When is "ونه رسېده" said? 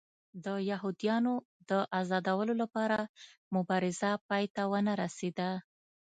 4.71-5.49